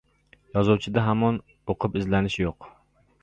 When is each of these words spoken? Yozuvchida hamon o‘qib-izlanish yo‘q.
Yozuvchida 0.55 1.03
hamon 1.09 1.37
o‘qib-izlanish 1.75 2.41
yo‘q. 2.45 2.71